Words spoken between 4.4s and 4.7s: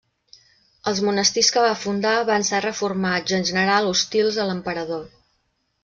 a